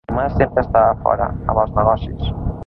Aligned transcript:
Tomàs 0.09 0.31
sempre 0.37 0.63
estava 0.67 0.95
fora, 1.03 1.27
amb 1.53 1.63
els 1.65 1.77
negocis. 1.77 2.35